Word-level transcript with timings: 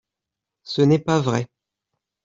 Ce 0.63 0.81
n’est 0.81 0.97
pas 0.97 1.19
vrai 1.19 1.47